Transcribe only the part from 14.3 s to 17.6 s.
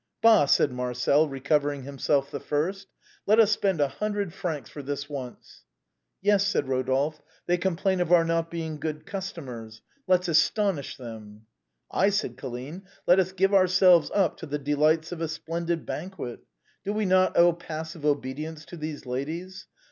to the de lights of a splendid banquet! Do we not owe